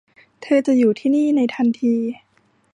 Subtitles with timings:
[0.41, 1.95] เธอจะอยู่ที่นี้ในทันที